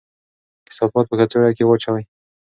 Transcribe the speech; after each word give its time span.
کثافات 0.67 1.05
په 1.09 1.15
کڅوړه 1.19 1.51
کې 1.57 1.63
واچوئ. 1.65 2.03